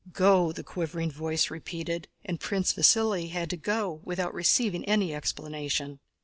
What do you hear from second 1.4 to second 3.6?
repeated. And Prince Vasíli had to